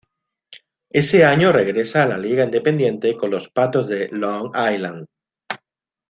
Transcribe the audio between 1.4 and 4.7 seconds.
regresa a la liga independiente con los Patos de Long